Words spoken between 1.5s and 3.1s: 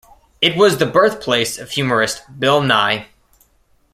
of humorist Bill Nye.